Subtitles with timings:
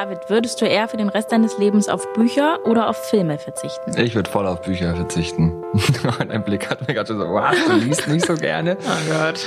[0.00, 3.92] David, würdest du eher für den Rest deines Lebens auf Bücher oder auf Filme verzichten?
[3.98, 5.62] Ich würde voll auf Bücher verzichten.
[6.26, 8.78] Dein Blick hat mir gerade so, was, du liest nicht so gerne.
[8.80, 9.46] Oh Gott.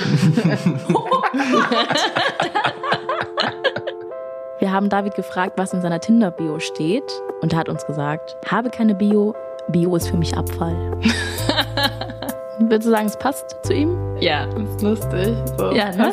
[4.60, 7.02] Wir haben David gefragt, was in seiner Tinder-Bio steht
[7.40, 9.34] und er hat uns gesagt, habe keine Bio,
[9.66, 10.76] Bio ist für mich Abfall.
[12.60, 13.98] Würdest du sagen, es passt zu ihm?
[14.20, 15.34] Ja, ist lustig.
[15.58, 15.72] So.
[15.72, 16.12] Ja, ne?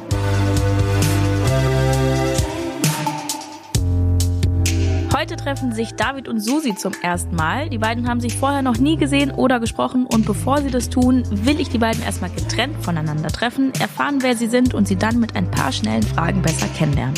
[5.21, 7.69] Heute treffen sich David und Susi zum ersten Mal.
[7.69, 11.23] Die beiden haben sich vorher noch nie gesehen oder gesprochen und bevor sie das tun,
[11.29, 15.19] will ich die beiden erstmal getrennt voneinander treffen, erfahren, wer sie sind und sie dann
[15.19, 17.13] mit ein paar schnellen Fragen besser kennenlernen.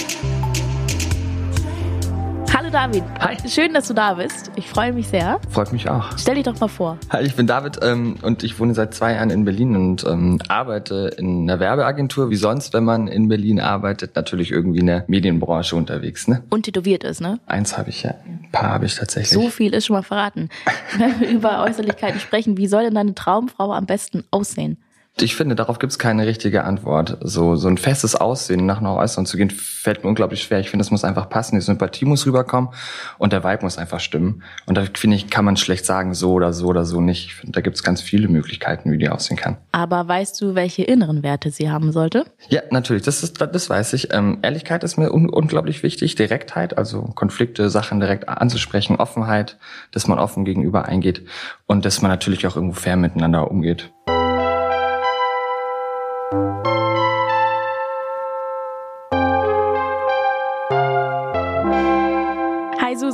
[2.73, 3.03] David.
[3.19, 3.37] Hi.
[3.47, 4.49] Schön, dass du da bist.
[4.55, 5.39] Ich freue mich sehr.
[5.51, 6.17] Freut mich auch.
[6.17, 6.97] Stell dich doch mal vor.
[7.11, 10.39] Hi, ich bin David ähm, und ich wohne seit zwei Jahren in Berlin und ähm,
[10.47, 15.05] arbeite in einer Werbeagentur, wie sonst, wenn man in Berlin arbeitet, natürlich irgendwie in der
[15.05, 16.27] Medienbranche unterwegs.
[16.27, 16.41] Ne?
[16.49, 17.39] Und tätowiert ist, ne?
[17.45, 19.33] Eins habe ich ja, ein paar habe ich tatsächlich.
[19.33, 20.49] So viel ist schon mal verraten.
[20.97, 24.79] Wenn wir über Äußerlichkeiten sprechen, wie soll denn deine Traumfrau am besten aussehen?
[25.21, 27.17] Ich finde, darauf gibt es keine richtige Antwort.
[27.21, 30.59] So, so ein festes Aussehen nach nach äußeren zu gehen, fällt mir unglaublich schwer.
[30.59, 32.71] Ich finde, es muss einfach passen, die Sympathie muss rüberkommen
[33.19, 34.41] und der Vibe muss einfach stimmen.
[34.65, 37.25] Und da finde ich, kann man schlecht sagen, so oder so oder so nicht.
[37.27, 39.57] Ich finde, da gibt es ganz viele Möglichkeiten, wie die aussehen kann.
[39.71, 42.25] Aber weißt du, welche inneren Werte sie haben sollte?
[42.49, 44.11] Ja, natürlich, das ist, das weiß ich.
[44.13, 49.57] Ähm, Ehrlichkeit ist mir un unglaublich wichtig, Direktheit, also Konflikte, Sachen direkt anzusprechen, Offenheit,
[49.91, 51.23] dass man offen gegenüber eingeht
[51.67, 53.91] und dass man natürlich auch irgendwo fair miteinander umgeht.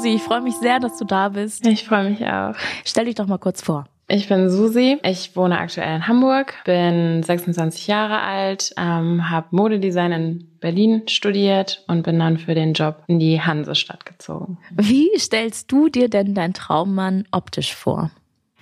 [0.10, 1.66] Susi, ich freue mich sehr, dass du da bist.
[1.66, 2.54] Ich freue mich auch.
[2.84, 3.86] Stell dich doch mal kurz vor.
[4.08, 4.98] Ich bin Susi.
[5.04, 11.84] Ich wohne aktuell in Hamburg, bin 26 Jahre alt, ähm, habe Modedesign in Berlin studiert
[11.88, 14.58] und bin dann für den Job in die Hansestadt gezogen.
[14.72, 18.10] Wie stellst du dir denn deinen Traummann optisch vor?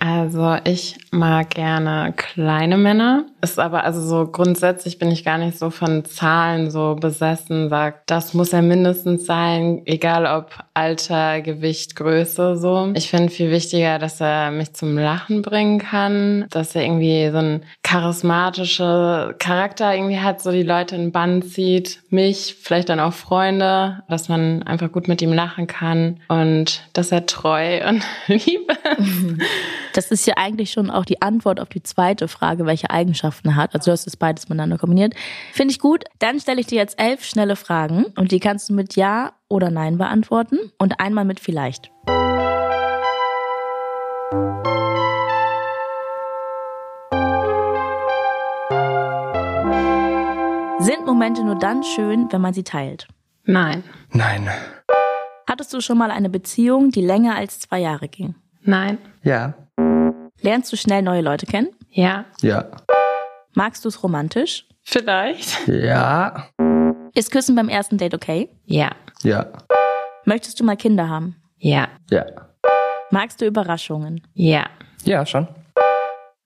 [0.00, 3.24] Also ich mag gerne kleine Männer.
[3.40, 7.68] Ist aber also so grundsätzlich bin ich gar nicht so von Zahlen so besessen.
[7.68, 12.90] Sagt, das muss er mindestens sein, egal ob Alter, Gewicht, Größe so.
[12.94, 17.38] Ich finde viel wichtiger, dass er mich zum Lachen bringen kann, dass er irgendwie so
[17.38, 23.12] ein charismatischer Charakter irgendwie hat, so die Leute in Bann zieht, mich, vielleicht dann auch
[23.12, 28.72] Freunde, dass man einfach gut mit ihm lachen kann und dass er treu und lieb
[28.98, 29.40] ist.
[29.94, 33.56] Das ist ja eigentlich schon auch die Antwort auf die zweite Frage, welche Eigenschaften er
[33.56, 33.74] hat.
[33.74, 35.14] Also du hast es beides miteinander kombiniert.
[35.52, 36.04] Finde ich gut.
[36.18, 39.70] Dann stelle ich dir jetzt elf schnelle Fragen und die kannst du mit Ja oder
[39.70, 41.90] Nein beantworten und einmal mit vielleicht.
[50.80, 53.08] Sind Momente nur dann schön, wenn man sie teilt?
[53.44, 54.48] Nein, Nein.
[55.48, 58.34] Hattest du schon mal eine Beziehung, die länger als zwei Jahre ging?
[58.62, 59.54] nein, Ja.
[60.40, 61.68] Lernst du schnell neue Leute kennen?
[61.90, 62.64] ja, Ja.
[63.58, 64.66] Magst du es romantisch?
[64.84, 66.46] vielleicht, Ja.
[67.12, 68.48] Ist Küssen beim ersten Date okay?
[68.66, 68.92] ja,
[69.24, 69.46] Ja.
[70.24, 71.34] Möchtest du mal Kinder haben?
[71.56, 72.24] ja, Ja.
[73.10, 74.22] Magst du Überraschungen?
[74.34, 74.66] ja,
[75.02, 75.48] Ja, schon.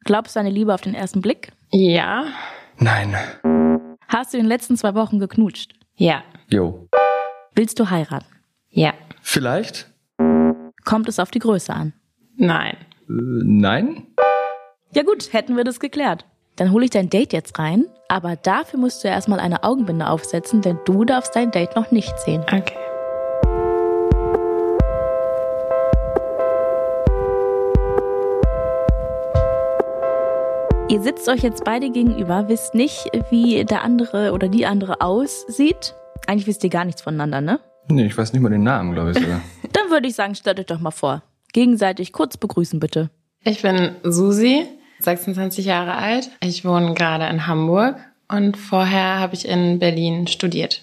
[0.04, 1.52] Glaubst du an eine Liebe auf den ersten Blick?
[1.70, 2.24] ja,
[2.78, 3.14] Nein.
[4.08, 5.74] Hast du in den letzten zwei Wochen geknutscht?
[5.96, 6.88] ja, Jo.
[7.54, 8.24] Willst du heiraten?
[8.70, 9.90] ja, Vielleicht?
[10.86, 11.92] Kommt es auf die Größe an?
[12.36, 12.74] nein,
[13.06, 13.12] Äh,
[13.44, 14.06] nein?
[14.94, 16.24] Ja gut, hätten wir das geklärt.
[16.62, 20.62] Dann hole ich dein Date jetzt rein, aber dafür musst du erstmal eine Augenbinde aufsetzen,
[20.62, 22.42] denn du darfst dein Date noch nicht sehen.
[22.42, 22.76] okay.
[30.88, 35.96] Ihr sitzt euch jetzt beide gegenüber, wisst nicht, wie der andere oder die andere aussieht.
[36.28, 37.58] Eigentlich wisst ihr gar nichts voneinander, ne?
[37.88, 39.40] Nee, ich weiß nicht mal den Namen, glaube ich sogar.
[39.72, 41.24] Dann würde ich sagen, stellt euch doch mal vor.
[41.52, 43.10] Gegenseitig kurz begrüßen, bitte.
[43.42, 44.68] Ich bin Susi,
[45.04, 46.30] 26 Jahre alt.
[46.40, 47.96] Ich wohne gerade in Hamburg
[48.28, 50.82] und vorher habe ich in Berlin studiert.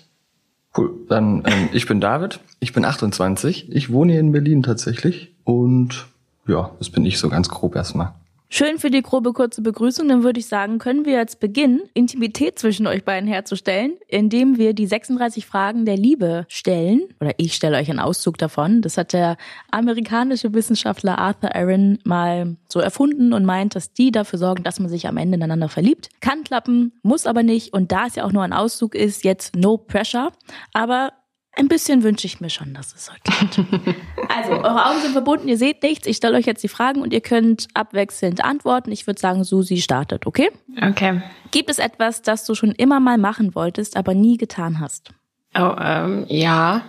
[0.77, 0.91] Cool.
[1.09, 6.07] Dann, ähm, ich bin David, ich bin 28, ich wohne hier in Berlin tatsächlich und
[6.47, 8.13] ja, das bin ich so ganz grob erstmal.
[8.51, 10.07] Schön für die grobe kurze Begrüßung.
[10.07, 14.73] Dann würde ich sagen, können wir jetzt beginnen, Intimität zwischen euch beiden herzustellen, indem wir
[14.73, 17.03] die 36 Fragen der Liebe stellen.
[17.21, 18.81] Oder ich stelle euch einen Auszug davon.
[18.81, 19.37] Das hat der
[19.69, 24.89] amerikanische Wissenschaftler Arthur Aaron mal so erfunden und meint, dass die dafür sorgen, dass man
[24.89, 26.09] sich am Ende ineinander verliebt.
[26.19, 27.71] Kann klappen, muss aber nicht.
[27.73, 30.31] Und da es ja auch nur ein Auszug ist, jetzt no pressure.
[30.73, 31.13] Aber
[31.59, 33.59] ein bisschen wünsche ich mir schon, dass es so klappt.
[34.29, 36.07] also, eure Augen sind verbunden, ihr seht nichts.
[36.07, 38.91] Ich stelle euch jetzt die Fragen und ihr könnt abwechselnd antworten.
[38.91, 40.49] Ich würde sagen, Susi startet, okay?
[40.81, 41.21] Okay.
[41.51, 45.11] Gibt es etwas, das du schon immer mal machen wolltest, aber nie getan hast?
[45.53, 46.81] Oh, ähm, ja.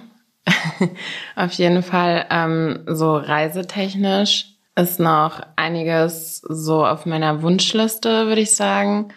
[1.36, 8.54] Auf jeden Fall ähm, so reisetechnisch ist noch einiges so auf meiner Wunschliste, würde ich
[8.54, 9.12] sagen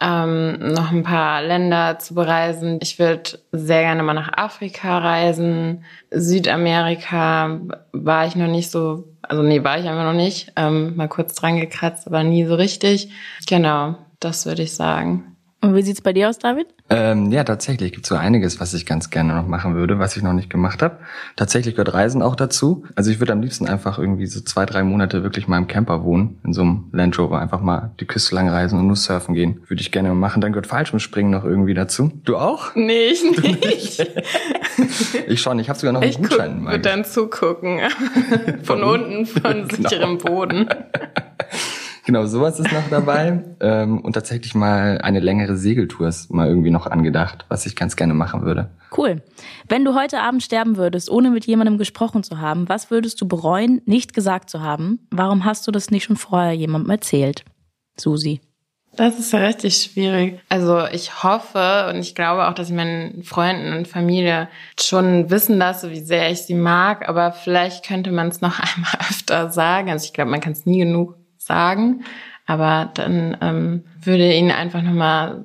[0.00, 2.78] ähm, noch ein paar Länder zu bereisen.
[2.82, 5.84] Ich würde sehr gerne mal nach Afrika reisen.
[6.10, 7.60] Südamerika
[7.92, 10.52] war ich noch nicht so, also nee, war ich einfach noch nicht.
[10.56, 13.10] Ähm, mal kurz dran gekratzt, aber nie so richtig.
[13.46, 15.35] Genau, das würde ich sagen.
[15.66, 16.68] Und wie sieht's bei dir aus, David?
[16.90, 20.22] Ähm, ja, tatsächlich gibt so einiges, was ich ganz gerne noch machen würde, was ich
[20.22, 20.98] noch nicht gemacht habe.
[21.34, 22.84] Tatsächlich gehört Reisen auch dazu.
[22.94, 26.04] Also ich würde am liebsten einfach irgendwie so zwei, drei Monate wirklich mal im Camper
[26.04, 29.34] wohnen, in so einem Land Rover, einfach mal die Küste lang reisen und nur surfen
[29.34, 29.62] gehen.
[29.66, 30.40] Würde ich gerne machen.
[30.40, 32.12] Dann gehört Fallschirmspringen noch irgendwie dazu.
[32.24, 32.76] Du auch?
[32.76, 34.06] Nee, ich nicht.
[35.26, 36.60] ich schon, ich habe sogar noch einen ich Gutschein.
[36.60, 37.80] Ich würde dann zugucken.
[38.62, 39.88] von, von unten, von genau.
[39.88, 40.68] sicherem Boden.
[42.06, 43.42] Genau, sowas ist noch dabei.
[43.60, 47.96] ähm, und tatsächlich mal eine längere Segeltour ist mal irgendwie noch angedacht, was ich ganz
[47.96, 48.70] gerne machen würde.
[48.96, 49.22] Cool.
[49.68, 53.26] Wenn du heute Abend sterben würdest, ohne mit jemandem gesprochen zu haben, was würdest du
[53.26, 55.00] bereuen, nicht gesagt zu haben?
[55.10, 57.44] Warum hast du das nicht schon vorher jemandem erzählt?
[57.98, 58.40] Susi.
[58.94, 60.40] Das ist ja richtig schwierig.
[60.48, 64.48] Also ich hoffe und ich glaube auch, dass ich meinen Freunden und Familie
[64.80, 67.08] schon wissen lasse, wie sehr ich sie mag.
[67.08, 69.90] Aber vielleicht könnte man es noch einmal öfter sagen.
[69.90, 71.16] Also ich glaube, man kann es nie genug
[71.46, 72.04] sagen.
[72.46, 75.44] Aber dann ähm, würde ihnen einfach nochmal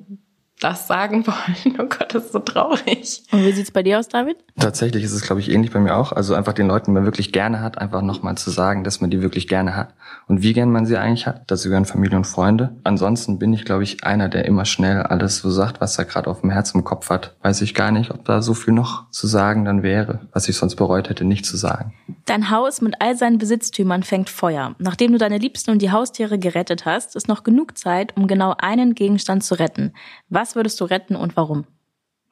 [0.61, 1.77] das sagen wollen.
[1.79, 3.23] Oh Gott, das ist so traurig.
[3.31, 4.37] Und wie sieht's bei dir aus, David?
[4.59, 6.11] Tatsächlich ist es, glaube ich, ähnlich bei mir auch.
[6.11, 9.09] Also einfach den Leuten, die man wirklich gerne hat, einfach nochmal zu sagen, dass man
[9.09, 9.93] die wirklich gerne hat.
[10.27, 11.43] Und wie gern man sie eigentlich hat.
[11.47, 12.75] Dazu gehören Familie und Freunde.
[12.83, 16.29] Ansonsten bin ich, glaube ich, einer, der immer schnell alles so sagt, was er gerade
[16.29, 17.35] auf dem Herzen im Kopf hat.
[17.41, 20.55] Weiß ich gar nicht, ob da so viel noch zu sagen dann wäre, was ich
[20.55, 21.93] sonst bereut hätte, nicht zu sagen.
[22.25, 24.75] Dein Haus mit all seinen Besitztümern fängt Feuer.
[24.77, 28.53] Nachdem du deine Liebsten und die Haustiere gerettet hast, ist noch genug Zeit, um genau
[28.57, 29.93] einen Gegenstand zu retten.
[30.29, 31.65] Was würdest du retten und warum?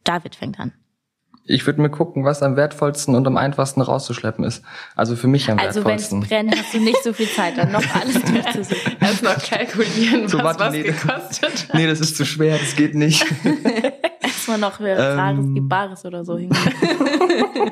[0.03, 0.73] David fängt an.
[1.51, 4.63] Ich würde mir gucken, was am wertvollsten und am einfachsten rauszuschleppen ist.
[4.95, 6.19] Also für mich am also wertvollsten.
[6.19, 8.97] Also wenn es brennt, hast du nicht so viel Zeit, dann noch alles durchzusuchen.
[8.99, 11.73] Erst noch kalkulieren, was so, warte, was nee, gekostet hat.
[11.73, 13.25] Nee, das ist zu schwer, das geht nicht.
[14.49, 16.49] Erstmal noch ähm, Bares oder so hin.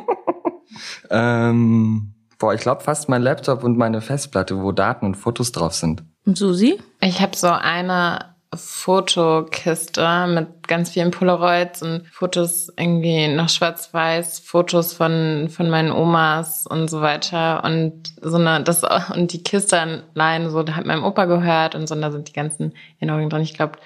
[1.10, 5.74] ähm, boah, ich glaube fast mein Laptop und meine Festplatte, wo Daten und Fotos drauf
[5.74, 6.04] sind.
[6.26, 6.80] Und Susi?
[7.02, 14.94] Ich habe so eine Fotokiste mit ganz vielen Polaroids und Fotos irgendwie noch schwarz-weiß, Fotos
[14.94, 17.64] von, von meinen Omas und so weiter.
[17.64, 18.84] Und so eine, das,
[19.14, 22.30] und die Kiste allein, so, da hat meinem Opa gehört und so, und da sind
[22.30, 23.42] die ganzen Erinnerungen drin.
[23.42, 23.80] Ich glaube,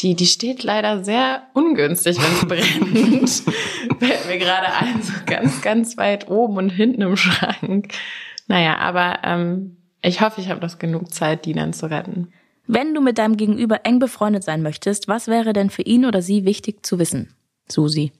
[0.00, 3.54] die, die steht leider sehr ungünstig, wenn es brennt.
[3.98, 7.94] Fällt mir gerade ein, so ganz, ganz weit oben und hinten im Schrank.
[8.46, 12.32] Naja, aber ähm, ich hoffe, ich habe noch genug Zeit, die dann zu retten.
[12.66, 16.20] Wenn du mit deinem Gegenüber eng befreundet sein möchtest, was wäre denn für ihn oder
[16.20, 17.34] sie wichtig zu wissen?
[17.68, 18.12] Susi.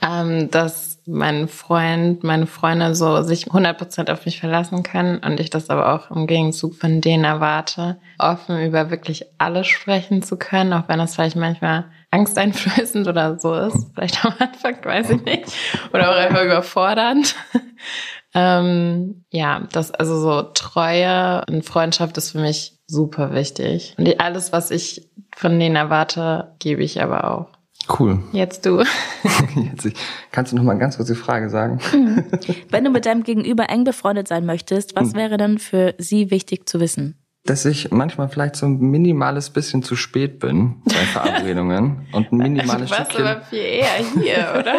[0.00, 5.50] Ähm, dass mein Freund, meine Freunde so sich 100% auf mich verlassen können und ich
[5.50, 10.72] das aber auch im Gegenzug von denen erwarte, offen über wirklich alles sprechen zu können,
[10.72, 13.90] auch wenn das vielleicht manchmal angsteinflößend oder so ist.
[13.94, 15.52] Vielleicht am Anfang, weiß ich nicht.
[15.92, 17.34] Oder auch einfach überfordernd.
[18.34, 23.94] ähm, ja, das, also so Treue und Freundschaft ist für mich super wichtig.
[23.98, 27.61] Und alles, was ich von denen erwarte, gebe ich aber auch.
[27.88, 28.22] Cool.
[28.32, 28.82] Jetzt du.
[29.56, 29.94] Jetzt ich.
[30.30, 31.78] Kannst du noch mal ganz kurz die Frage sagen?
[31.92, 32.24] Mhm.
[32.70, 35.14] Wenn du mit deinem Gegenüber eng befreundet sein möchtest, was hm.
[35.14, 37.21] wäre dann für sie wichtig zu wissen?
[37.44, 42.38] Dass ich manchmal vielleicht so ein minimales bisschen zu spät bin bei Verabredungen und ein
[42.38, 44.74] minimales du warst aber viel eher hier, oder?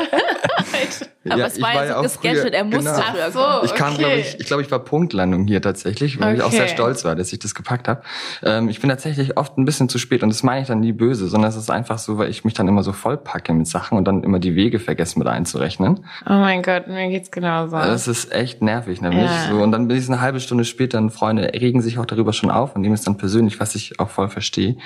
[1.30, 3.04] aber ja, es war, war ja so gescheduled, er musste genau.
[3.12, 3.98] früher so, Ich kam, okay.
[3.98, 6.38] glaube ich, ich glaube, ich war Punktlandung hier tatsächlich, weil okay.
[6.38, 8.02] ich auch sehr stolz war, dass ich das gepackt habe.
[8.44, 10.94] Ähm, ich bin tatsächlich oft ein bisschen zu spät und das meine ich dann nie
[10.94, 13.98] böse, sondern es ist einfach so, weil ich mich dann immer so vollpacke mit Sachen
[13.98, 16.06] und dann immer die Wege vergesse mit einzurechnen.
[16.26, 17.76] Oh mein Gott, mir geht's genauso.
[17.76, 19.50] Das ist echt nervig, nämlich ja.
[19.50, 19.62] so.
[19.62, 22.53] Und dann bin ich eine halbe Stunde später und Freunde regen sich auch darüber schon
[22.56, 24.78] auf und nehmen es dann persönlich, was ich auch voll verstehe.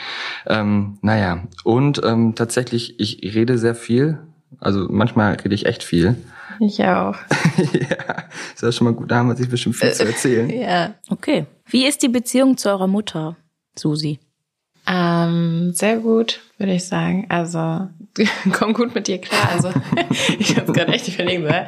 [0.45, 4.19] Ähm, naja, und ähm, tatsächlich, ich rede sehr viel.
[4.59, 6.15] Also manchmal rede ich echt viel.
[6.59, 7.15] Ich auch.
[7.57, 10.49] ja, ist ja schon mal gut, da haben wir sich bestimmt viel zu erzählen.
[10.49, 10.93] ja.
[11.09, 11.45] Okay.
[11.67, 13.35] Wie ist die Beziehung zu eurer Mutter?
[13.77, 14.19] Susi?
[14.87, 17.25] Ähm, sehr gut, würde ich sagen.
[17.29, 17.89] Also,
[18.51, 19.49] komm gut mit dir klar.
[19.51, 19.71] Also,
[20.39, 21.43] ich habe gerade echt überlegt.
[21.43, 21.67] Ne?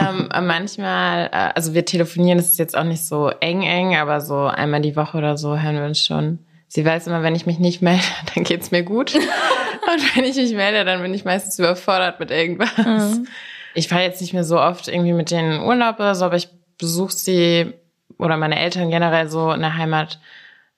[0.00, 4.20] Ähm, manchmal, äh, also wir telefonieren, das ist jetzt auch nicht so eng, eng, aber
[4.20, 6.38] so einmal die Woche oder so hören wir uns schon.
[6.68, 8.02] Sie weiß immer, wenn ich mich nicht melde,
[8.34, 9.14] dann geht's mir gut.
[9.14, 12.76] Und wenn ich mich melde, dann bin ich meistens überfordert mit irgendwas.
[13.16, 13.28] Mhm.
[13.74, 16.36] Ich fahre jetzt nicht mehr so oft irgendwie mit denen in Urlaub oder so, aber
[16.36, 17.74] ich besuche sie
[18.18, 20.18] oder meine Eltern generell so in der Heimat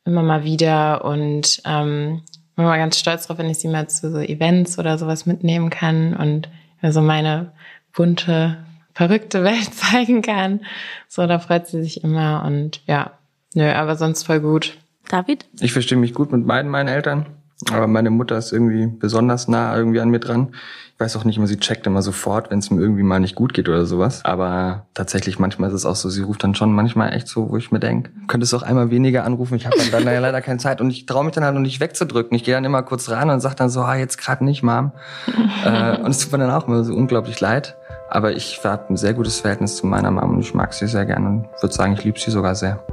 [0.05, 2.23] immer mal wieder und ähm,
[2.59, 5.71] bin mal ganz stolz drauf, wenn ich sie mal zu so Events oder sowas mitnehmen
[5.71, 6.49] kann und
[6.83, 7.53] so meine
[7.95, 8.57] bunte,
[8.95, 10.63] verrückte Welt zeigen kann.
[11.07, 13.13] So, da freut sie sich immer und ja,
[13.55, 14.77] nö, aber sonst voll gut.
[15.09, 15.47] David?
[15.61, 17.27] Ich verstehe mich gut mit beiden meinen Eltern,
[17.73, 20.49] aber meine Mutter ist irgendwie besonders nah irgendwie an mir dran.
[20.95, 23.35] Ich weiß auch nicht immer, sie checkt immer sofort, wenn es mir irgendwie mal nicht
[23.35, 24.25] gut geht oder sowas.
[24.25, 27.57] Aber tatsächlich manchmal ist es auch so, sie ruft dann schon manchmal echt so, wo
[27.57, 29.55] ich mir denke, könntest du auch einmal weniger anrufen.
[29.55, 32.37] Ich habe dann, leider keine Zeit und ich traue mich dann halt noch nicht wegzudrücken.
[32.37, 34.93] Ich gehe dann immer kurz ran und sag dann so, ah, jetzt gerade nicht, Mom.
[35.65, 37.77] äh, und es tut mir dann auch immer so unglaublich leid.
[38.11, 41.05] Aber ich habe ein sehr gutes Verhältnis zu meiner Mom und ich mag sie sehr
[41.07, 42.85] gerne und würde sagen, ich liebe sie sogar sehr.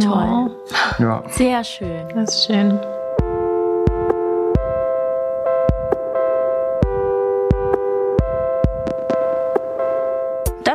[0.00, 0.50] Toll.
[0.98, 1.22] Ja.
[1.28, 2.08] Sehr schön.
[2.14, 2.80] Das ist schön.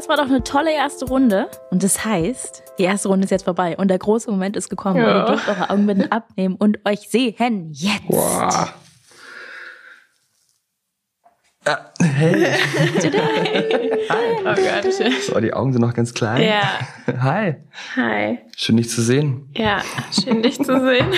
[0.10, 1.48] War doch eine tolle erste Runde.
[1.70, 3.78] Und das heißt, die erste Runde ist jetzt vorbei.
[3.78, 4.98] Und der große Moment ist gekommen.
[4.98, 5.20] Ja.
[5.20, 8.02] Ihr dürft eure Augenbinden abnehmen und euch sehen jetzt.
[8.08, 8.74] Wow.
[11.66, 12.48] Ah, hey.
[14.10, 14.18] Hi.
[14.40, 14.94] Oh Gott.
[15.22, 16.42] So, die Augen sind noch ganz klein.
[16.42, 16.80] Ja.
[17.22, 17.58] Hi.
[17.96, 18.40] Hi.
[18.56, 19.50] Schön, dich zu sehen.
[19.56, 21.14] Ja, schön, dich zu sehen.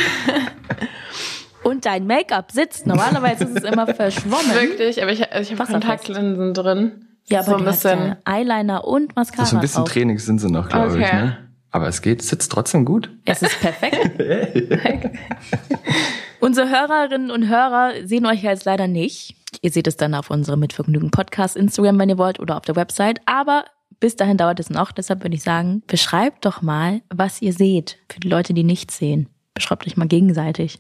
[1.64, 2.88] Und dein Make-up sitzt.
[2.88, 4.54] Normalerweise ist es immer verschwommen.
[4.54, 7.11] Wirklich, aber ich, ich habe Kontaktlinsen drin.
[7.26, 9.46] Ja, aber so ein bisschen Eyeliner und Mascara.
[9.46, 9.94] So ein bisschen drauf.
[9.94, 11.06] Training sind sie noch, glaube Okay.
[11.06, 11.14] ich.
[11.14, 11.38] Ne?
[11.72, 13.10] Aber es geht, sitzt trotzdem gut.
[13.26, 14.20] Es ist perfekt.
[16.42, 19.36] Unsere Hörerinnen und Hörer sehen euch ja jetzt leider nicht.
[19.62, 22.76] Ihr seht es dann auf unserem Mitvergnügen Podcast Instagram, wenn ihr wollt, oder auf der
[22.76, 23.22] Website.
[23.26, 23.66] Aber
[24.00, 24.92] bis dahin dauert es noch.
[24.92, 28.00] Deshalb würde ich sagen, beschreibt doch mal, was ihr seht.
[28.12, 29.30] Für die Leute, die nichts sehen.
[29.54, 30.80] Beschreibt euch mal gegenseitig.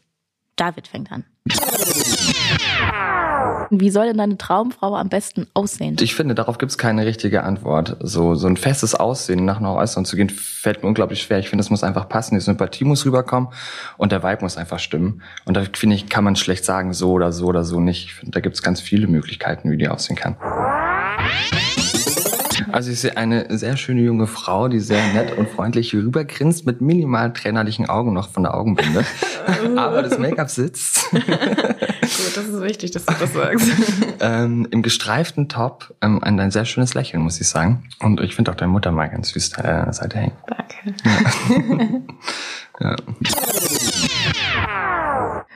[0.55, 1.23] David fängt an.
[3.73, 5.95] Wie soll denn deine Traumfrau am besten aussehen?
[6.01, 7.95] Ich finde, darauf gibt es keine richtige Antwort.
[8.01, 11.39] So, so ein festes Aussehen nach nach äußern zu gehen, fällt mir unglaublich schwer.
[11.39, 12.35] Ich finde, es muss einfach passen.
[12.35, 13.49] Die Sympathie muss rüberkommen
[13.97, 15.21] und der Vibe muss einfach stimmen.
[15.45, 18.05] Und da finde ich, kann man schlecht sagen, so oder so oder so nicht.
[18.05, 20.35] Ich finde, da gibt es ganz viele Möglichkeiten, wie die aussehen kann.
[22.71, 26.81] Also ich sehe eine sehr schöne junge Frau, die sehr nett und freundlich rübergrinst, mit
[26.81, 29.05] minimal trainerlichen Augen noch von der Augenbinde.
[29.77, 31.11] Aber das Make-up sitzt.
[31.11, 31.21] Gut,
[32.35, 33.67] das ist wichtig, dass du das sagst.
[34.19, 37.83] ähm, Im gestreiften Top ähm, ein, ein sehr schönes Lächeln, muss ich sagen.
[37.99, 40.33] Und ich finde auch deine Mutter mal ganz süß da an der Seite hängen.
[40.47, 42.03] Danke.
[42.79, 42.95] Ja.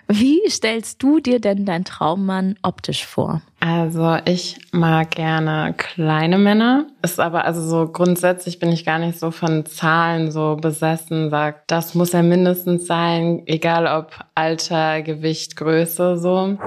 [0.07, 3.41] Wie stellst du dir denn deinen Traummann optisch vor?
[3.60, 6.86] Also ich mag gerne kleine Männer.
[7.01, 11.31] Ist aber also so grundsätzlich bin ich gar nicht so von Zahlen so besessen.
[11.31, 16.57] Sagt, das muss er mindestens sein, egal ob Alter, Gewicht, Größe so.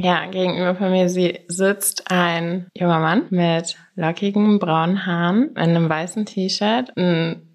[0.00, 6.26] Ja, gegenüber von mir sitzt ein junger Mann mit lockigen braunen Haaren, in einem weißen
[6.26, 6.92] T-Shirt,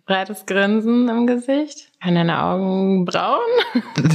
[0.07, 3.39] breites Grinsen im Gesicht, an deine Augen braun.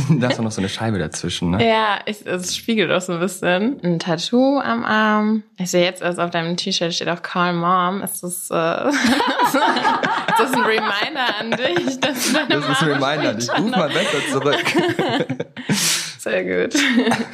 [0.18, 1.64] da ist auch noch so eine Scheibe dazwischen, ne?
[1.64, 3.78] Ja, ich, es spiegelt auch so ein bisschen.
[3.84, 5.42] Ein Tattoo am Arm.
[5.58, 8.02] Ich sehe jetzt, also auf deinem T-Shirt steht auch Call Mom.
[8.02, 12.00] Ist das, äh, ist das ein Reminder an dich?
[12.00, 14.64] Dass deine Das ist ein Mama Reminder, ich ruf mal besser zurück.
[16.22, 16.74] Sehr gut.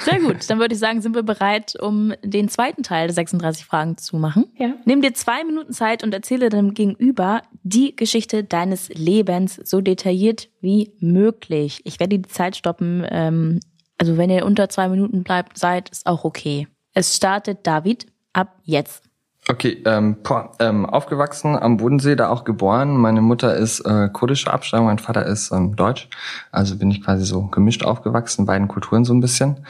[0.01, 3.67] Sehr gut, dann würde ich sagen, sind wir bereit, um den zweiten Teil der 36
[3.67, 4.47] Fragen zu machen.
[4.57, 4.75] Ja.
[4.87, 10.49] Nimm dir zwei Minuten Zeit und erzähle deinem Gegenüber die Geschichte deines Lebens so detailliert
[10.61, 11.83] wie möglich.
[11.85, 13.07] Ich werde die Zeit stoppen.
[13.11, 13.61] Ähm,
[13.99, 16.67] also wenn ihr unter zwei Minuten bleibt, seid, ist auch okay.
[16.95, 19.08] Es startet David ab jetzt.
[19.51, 22.99] Okay, ähm, boah, ähm, aufgewachsen am Bodensee, da auch geboren.
[22.99, 26.11] Meine Mutter ist äh, kurdische Abstammung, mein Vater ist ähm, deutsch.
[26.53, 29.65] Also bin ich quasi so gemischt aufgewachsen, beiden Kulturen so ein bisschen,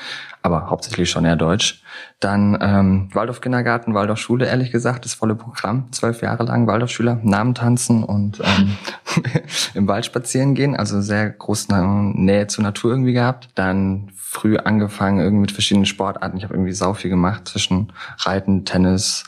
[0.48, 1.82] aber hauptsächlich schon eher deutsch.
[2.20, 5.92] Dann ähm, Waldorf-Kindergarten, Waldorf-Schule, ehrlich gesagt, das volle Programm.
[5.92, 8.76] Zwölf Jahre lang Waldorfschüler, Namen tanzen und ähm,
[9.74, 10.74] im Wald spazieren gehen.
[10.76, 11.72] Also sehr große
[12.14, 13.50] Nähe zur Natur irgendwie gehabt.
[13.54, 16.36] Dann früh angefangen irgendwie mit verschiedenen Sportarten.
[16.36, 19.24] Ich habe irgendwie sau viel gemacht zwischen Reiten, Tennis,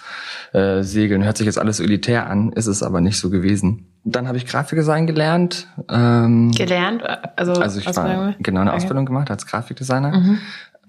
[0.52, 1.24] äh, Segeln.
[1.24, 3.86] Hört sich jetzt alles elitär an, ist es aber nicht so gewesen.
[4.04, 5.68] Dann habe ich Grafikdesign gelernt.
[5.90, 7.02] Ähm, Gelernt?
[7.36, 8.34] Also, also ich war Ausbildung?
[8.40, 8.76] genau eine Okay.
[8.78, 10.16] Ausbildung gemacht als Grafikdesigner.
[10.18, 10.38] Mhm.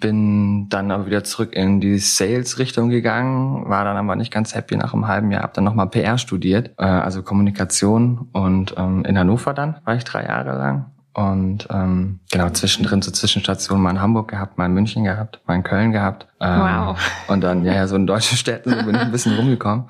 [0.01, 4.75] Bin dann aber wieder zurück in die Sales-Richtung gegangen, war dann aber nicht ganz happy
[4.75, 9.17] nach einem halben Jahr, habe dann nochmal PR studiert, äh, also Kommunikation und ähm, in
[9.17, 14.01] Hannover dann war ich drei Jahre lang Und ähm, genau, zwischendrin so Zwischenstationen mal in
[14.01, 16.27] Hamburg gehabt, mal in München gehabt, mal in Köln gehabt.
[16.39, 16.99] Ähm, Wow.
[17.27, 19.85] Und dann, ja, ja, so in deutschen Städten bin ich ein bisschen rumgekommen.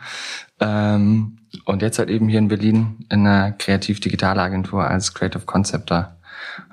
[0.59, 6.17] Ähm, und jetzt halt eben hier in Berlin in einer Kreativ-Digitalagentur als Creative Concepter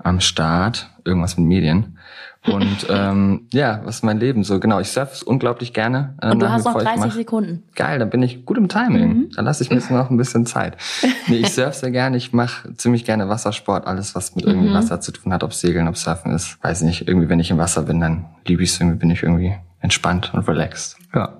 [0.02, 0.90] am Start.
[1.04, 1.98] Irgendwas mit Medien.
[2.46, 4.60] Und ähm, ja, was ist mein Leben so?
[4.60, 6.14] Genau, ich surfe unglaublich gerne.
[6.22, 6.80] äh, Und du hast noch vor.
[6.82, 7.62] Ich 30 mach- Sekunden.
[7.74, 9.30] Geil, dann bin ich gut im Timing.
[9.34, 10.76] Dann lasse ich mir jetzt noch ein bisschen Zeit.
[11.26, 14.98] Nee, ich surfe sehr gerne, ich mache ziemlich gerne Wassersport, alles was mit irgendwie Wasser
[15.02, 16.56] zu tun hat, ob Segeln, ob Surfen ist.
[16.64, 19.22] Weiß nicht, irgendwie wenn ich im Wasser bin, dann liebe ich es irgendwie, bin ich
[19.22, 20.96] irgendwie entspannt und relaxed.
[21.14, 21.34] Ja.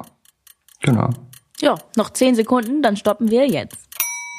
[0.83, 1.09] Genau.
[1.61, 3.79] Ja, noch 10 Sekunden, dann stoppen wir jetzt.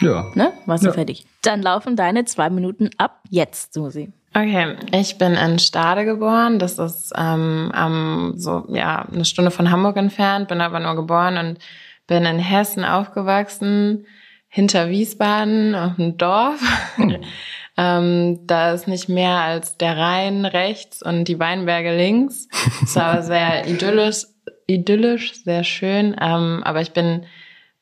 [0.02, 0.26] Ja.
[0.36, 0.52] Ne?
[0.68, 0.94] Warst du Ja.
[0.94, 1.26] fertig?
[1.42, 4.12] Dann laufen deine zwei Minuten ab jetzt, Susi.
[4.34, 6.60] Okay, ich bin in Stade geboren.
[6.60, 10.48] Das ist ähm, am so ja eine Stunde von Hamburg entfernt.
[10.48, 11.60] Bin aber nur geboren und
[12.06, 14.06] bin in Hessen aufgewachsen,
[14.48, 16.62] hinter Wiesbaden auf dem Dorf.
[17.78, 22.48] ähm, da ist nicht mehr als der Rhein rechts und die Weinberge links.
[22.84, 24.26] Es war sehr idyllisch,
[24.68, 26.16] idyllisch, sehr schön.
[26.22, 27.26] Ähm, aber ich bin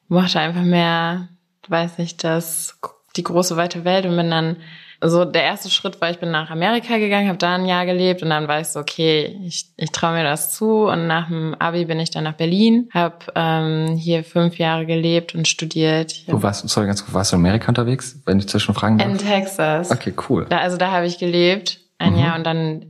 [0.07, 1.27] mochte einfach mehr,
[1.67, 2.79] weiß nicht, das
[3.17, 4.57] die große weite Welt und bin dann
[4.99, 8.23] so der erste Schritt war, ich bin nach Amerika gegangen, habe da ein Jahr gelebt
[8.23, 11.53] und dann war ich so, okay, ich, ich traue mir das zu und nach dem
[11.59, 16.41] Abi bin ich dann nach Berlin, habe ähm, hier fünf Jahre gelebt und studiert Wo
[16.41, 19.07] warst du, sorry, ganz kurz, warst du in Amerika unterwegs, wenn ich zwischen fragen darf?
[19.07, 19.91] in Texas.
[19.91, 20.47] Okay, cool.
[20.49, 22.19] Da, also da habe ich gelebt, ein Mhm.
[22.19, 22.85] Jahr und dann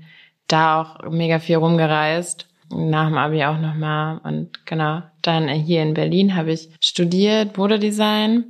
[0.48, 2.48] da auch mega viel rumgereist.
[2.70, 4.20] Nach dem Abi auch nochmal.
[4.24, 8.44] Und genau, dann hier in Berlin habe ich studiert Modedesign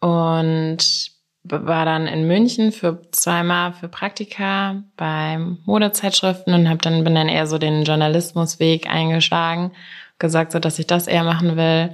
[0.00, 0.78] und
[1.44, 7.28] war dann in München für zweimal für Praktika bei Modezeitschriften und habe dann bin dann
[7.28, 9.72] eher so den Journalismusweg eingeschlagen,
[10.18, 11.90] gesagt so, dass ich das eher machen will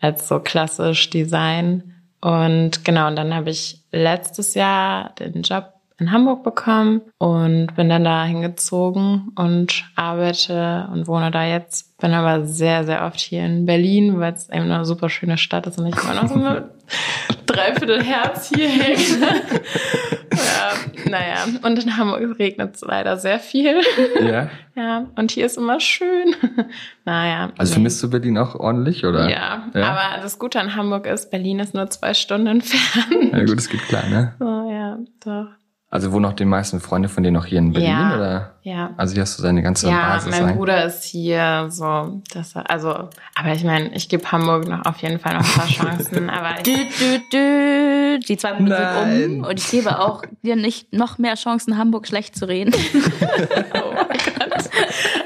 [0.00, 1.94] als so klassisch Design.
[2.20, 7.88] Und genau und dann habe ich letztes Jahr den Job in Hamburg bekommen und bin
[7.88, 11.96] dann da hingezogen und arbeite und wohne da jetzt.
[11.98, 15.66] Bin aber sehr, sehr oft hier in Berlin, weil es eben eine super schöne Stadt
[15.68, 16.64] ist und ich immer noch so mit
[17.46, 19.40] dreiviertel Herz hier hänge.
[20.32, 23.80] ja, naja, und in Hamburg regnet es leider sehr viel.
[24.20, 24.50] Ja.
[24.74, 26.34] ja, und hier ist immer schön.
[27.04, 27.52] naja.
[27.56, 27.74] Also nee.
[27.74, 29.30] vermisst du Berlin auch ordentlich, oder?
[29.30, 29.92] Ja, ja.
[29.92, 33.32] aber das Gute an Hamburg ist, Berlin ist nur zwei Stunden entfernt.
[33.32, 34.34] Ja gut, es geht klar, ne?
[34.40, 35.46] So, ja, doch.
[35.94, 38.16] Also wohnen auch die meisten Freunde von denen noch hier in Berlin, Ja.
[38.16, 38.50] oder?
[38.62, 38.90] Ja.
[38.96, 40.56] Also hier hast du seine ganze Ja, Basis mein sein.
[40.56, 42.88] Bruder ist hier, so, das, also,
[43.36, 46.60] aber ich meine, ich gebe Hamburg noch auf jeden Fall noch ein paar Chancen, aber
[46.64, 48.18] Dü, ich, dü, dü.
[48.26, 48.76] Die zwei Minuten
[49.16, 52.74] sind um und ich gebe auch dir nicht noch mehr Chancen, Hamburg schlecht zu reden.
[53.74, 54.70] oh mein Gott.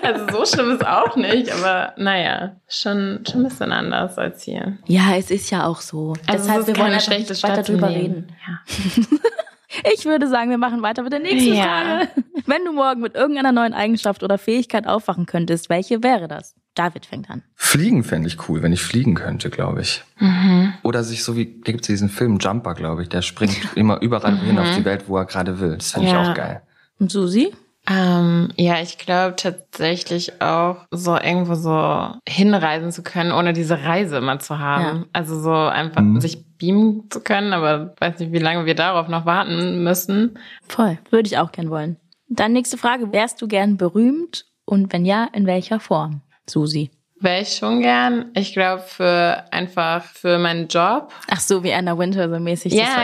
[0.02, 4.76] Also so schlimm ist auch nicht, aber naja, schon, schon ein bisschen anders als hier.
[4.86, 6.12] Ja, es ist ja auch so.
[6.26, 8.02] Also Deshalb, es ist wir wollen keine einfach schlechte nicht weiter drüber nehmen.
[8.02, 8.32] reden.
[8.46, 9.16] Ja.
[9.94, 11.64] Ich würde sagen, wir machen weiter mit der nächsten Ja.
[11.64, 12.08] Frage.
[12.46, 16.54] Wenn du morgen mit irgendeiner neuen Eigenschaft oder Fähigkeit aufwachen könntest, welche wäre das?
[16.74, 17.42] David fängt an.
[17.54, 20.04] Fliegen fände ich cool, wenn ich fliegen könnte, glaube ich.
[20.18, 20.72] Mhm.
[20.84, 24.40] Oder sich so wie, da gibt's diesen Film Jumper, glaube ich, der springt immer überall
[24.40, 25.76] wohin auf die Welt, wo er gerade will.
[25.76, 26.14] Das fände Mhm.
[26.14, 26.22] Ja.
[26.22, 26.62] ich auch geil.
[27.00, 27.52] Und Susi?
[27.90, 34.18] Ähm, ja, ich glaube tatsächlich auch so irgendwo so hinreisen zu können, ohne diese Reise
[34.18, 34.82] immer zu haben.
[34.84, 35.04] Ja.
[35.12, 36.20] Also so einfach Mhm.
[36.20, 40.38] sich beamen zu können, aber weiß nicht, wie lange wir darauf noch warten müssen.
[40.68, 40.98] Voll.
[41.10, 41.96] Würde ich auch gern wollen.
[42.28, 43.12] Dann nächste Frage.
[43.12, 44.44] Wärst du gern berühmt?
[44.66, 46.20] Und wenn ja, in welcher Form?
[46.48, 46.90] Susi.
[47.20, 48.26] Wäre ich schon gern.
[48.34, 51.10] Ich glaube für einfach für meinen Job.
[51.30, 52.76] Ach so, wie Anna Winter so mäßig.
[52.76, 52.96] das Ja,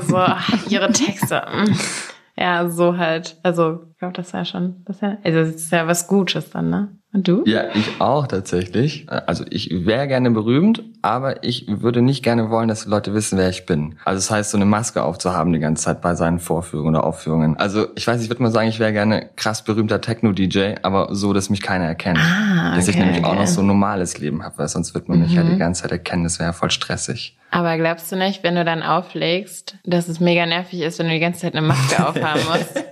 [0.00, 0.38] genau.
[0.66, 1.46] So ihre Texte.
[2.36, 3.38] Ja, so halt.
[3.42, 6.70] Also, ich glaube, das wäre schon, das wär, also das ist ja was Gutes dann,
[6.70, 6.98] ne?
[7.14, 7.44] Und du?
[7.46, 9.06] Ja, ich auch tatsächlich.
[9.08, 13.38] Also ich wäre gerne berühmt, aber ich würde nicht gerne wollen, dass die Leute wissen,
[13.38, 13.94] wer ich bin.
[14.04, 17.56] Also das heißt, so eine Maske aufzuhaben die ganze Zeit bei seinen Vorführungen oder Aufführungen.
[17.56, 21.32] Also ich weiß, ich würde mal sagen, ich wäre gerne krass berühmter Techno-DJ, aber so,
[21.32, 22.18] dass mich keiner erkennt.
[22.18, 23.38] Ah, dass ich okay, nämlich auch okay.
[23.42, 25.50] noch so ein normales Leben habe, weil sonst wird man mich ja Mhm.
[25.52, 26.24] die ganze Zeit erkennen.
[26.24, 27.36] Das wäre ja voll stressig.
[27.52, 31.12] Aber glaubst du nicht, wenn du dann auflegst, dass es mega nervig ist, wenn du
[31.14, 32.84] die ganze Zeit eine Maske aufhaben musst?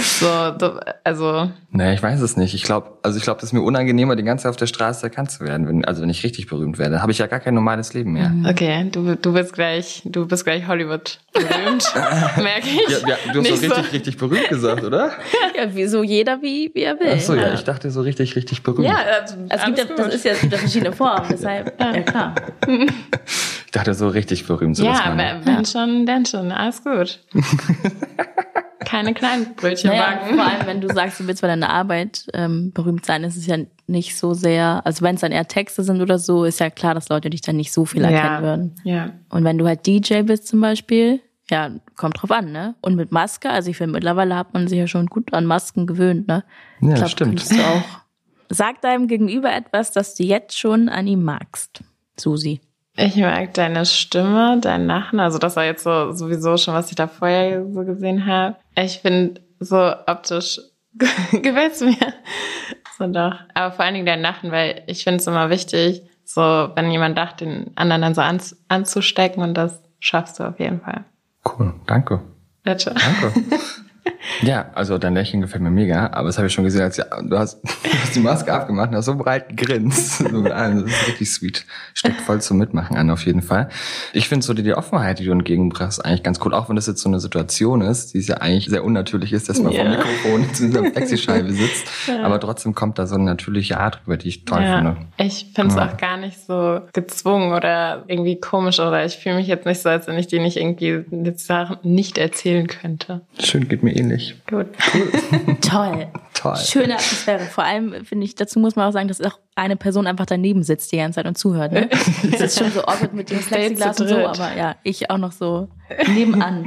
[0.00, 0.26] So,
[1.04, 2.54] also, Nee, ich weiß es nicht.
[2.54, 5.04] Ich glaube, also ich glaube, das ist mir unangenehmer, die ganze Zeit auf der Straße
[5.04, 5.68] erkannt zu werden.
[5.68, 8.12] Wenn, also wenn ich richtig berühmt werde, dann habe ich ja gar kein normales Leben
[8.12, 8.32] mehr.
[8.48, 11.92] okay, du, du bist gleich, du bist gleich Hollywood berühmt,
[12.36, 12.88] merke ich.
[12.88, 15.12] Ja, ja, du hast Nicht doch richtig, richtig berühmt gesagt, oder?
[15.56, 17.12] Ja, wieso jeder wie, wie er will.
[17.14, 18.88] Ach so, ja, ich dachte so richtig, richtig berühmt.
[18.88, 22.00] Ja, also, Es gibt ja, das ist ja, es gibt ja verschiedene Formen, deshalb, ja
[22.02, 22.34] klar.
[23.66, 24.76] Ich dachte so richtig berühmt.
[24.76, 27.20] So ja, wenn, wenn schon, dann schon, alles gut.
[28.84, 30.34] Keine kleinen Brötchen Naja, backen.
[30.36, 33.46] vor allem, wenn du sagst, du willst bei deiner Arbeit ähm, berühmt sein, ist es
[33.46, 36.70] ja nicht so sehr, also wenn es dann eher Texte sind oder so, ist ja
[36.70, 38.74] klar, dass Leute dich dann nicht so viel erkennen würden.
[38.84, 39.10] Ja.
[39.28, 42.74] Und wenn du halt DJ bist zum Beispiel, Ja, kommt drauf an, ne?
[42.80, 45.86] Und mit Maske, also ich finde, mittlerweile hat man sich ja schon gut an Masken
[45.86, 46.44] gewöhnt, ne?
[46.80, 47.50] Ja, glaub, stimmt.
[47.50, 47.82] Du auch.
[48.48, 51.82] Sag deinem Gegenüber etwas, das du jetzt schon an ihm magst,
[52.18, 52.60] Susi.
[52.96, 55.20] Ich mag deine Stimme, dein Lachen.
[55.20, 58.56] Also das war jetzt so sowieso schon, was ich da vorher so gesehen habe.
[58.76, 60.60] Ich finde, so optisch
[61.32, 61.96] gefällt's mir.
[62.98, 63.34] So doch.
[63.54, 67.16] Aber vor allen Dingen dein Lachen, weil ich finde es immer wichtig, so wenn jemand
[67.16, 71.04] lacht, den anderen dann so an, anzustecken und das schaffst du auf jeden Fall.
[71.44, 72.20] Cool, danke.
[72.62, 72.94] Bitte.
[72.94, 73.32] Danke.
[74.42, 77.38] Ja, also dein Lächeln gefällt mir mega, aber das habe ich schon gesehen, als du
[77.38, 80.18] hast, du hast die Maske abgemacht und hast so breit grinst.
[80.30, 80.82] So mit allem.
[80.82, 81.66] Das ist richtig sweet.
[81.94, 83.68] Steckt voll zum Mitmachen an, auf jeden Fall.
[84.12, 86.54] Ich finde so die, die Offenheit, die du entgegenbringst, eigentlich ganz cool.
[86.54, 89.48] Auch wenn das jetzt so eine Situation ist, die es ja eigentlich sehr unnatürlich ist,
[89.48, 89.82] dass man Ja.
[89.82, 91.86] vom Mikrofon zu dieser Plexischeibe sitzt.
[92.22, 94.96] Aber trotzdem kommt da so eine natürliche Art rüber, die ich toll Ja, finde.
[95.16, 95.88] ich finde es Ja.
[95.88, 99.88] auch gar nicht so gezwungen oder irgendwie komisch oder ich fühle mich jetzt nicht so,
[99.88, 101.04] als wenn ich dir nicht irgendwie
[101.36, 103.22] Sachen nicht erzählen könnte.
[103.38, 104.09] Schön, geht mir ähnlich.
[104.48, 104.66] Gut.
[105.60, 106.08] Toll.
[106.34, 106.56] Toll.
[106.56, 107.40] Schöne Atmosphäre.
[107.40, 110.62] Vor allem finde ich, dazu muss man auch sagen, dass auch eine Person einfach daneben
[110.62, 111.72] sitzt die ganze Zeit und zuhört.
[111.72, 111.88] Ne?
[112.30, 115.32] Das ist schon so awkward mit dem Plexiglas und so, aber ja, ich auch noch
[115.32, 115.68] so
[116.08, 116.64] nebenan.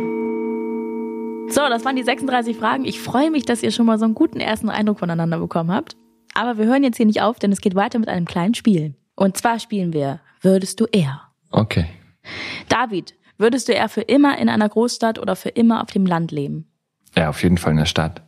[1.50, 2.86] So, das waren die 36 Fragen.
[2.86, 5.96] Ich freue mich, dass ihr schon mal so einen guten ersten Eindruck voneinander bekommen habt.
[6.34, 8.96] Aber wir hören jetzt hier nicht auf, denn es geht weiter mit einem kleinen Spiel.
[9.16, 11.22] Und zwar spielen wir Würdest du eher?
[11.52, 11.86] Okay.
[12.68, 16.32] David, würdest du eher für immer in einer Großstadt oder für immer auf dem Land
[16.32, 16.68] leben?
[17.16, 18.22] Ja, auf jeden Fall in der Stadt.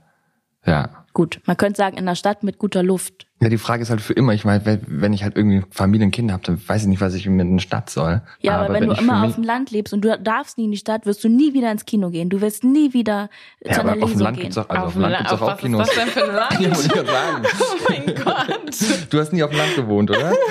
[0.65, 0.89] Ja.
[1.13, 3.25] Gut, man könnte sagen, in einer Stadt mit guter Luft.
[3.41, 4.33] Ja, die Frage ist halt für immer.
[4.33, 6.99] Ich meine, wenn- wenn ich halt irgendwie Familie und Kinder habe, dann weiß ich nicht,
[6.99, 8.21] was ich mit in der Stadt soll.
[8.41, 10.65] Ja, aber, wenn, du ich für immer auf dem Land lebst und du darfst nie
[10.65, 12.29] in die Stadt, wirst du nie wieder ins Kino gehen.
[12.29, 13.29] Du wirst nie wieder
[13.63, 14.43] ja, zu einer aber auf dem Lesung Land gehen.
[14.43, 15.87] gibt's auch, also auf, dem dem Land gibt's auf auch, auch was Kinos.
[15.87, 16.59] ist das denn für ein Land?
[16.59, 16.75] Ja, ich
[17.09, 17.43] sagen.
[17.61, 18.75] Oh mein Gott.
[19.09, 20.33] Du hast nie auf dem Land gewohnt, oder?